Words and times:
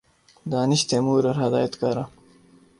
دانش 0.45 0.81
تیمور 0.89 1.23
اور 1.27 1.37
ہدایت 1.43 1.73
کارہ 1.81 2.03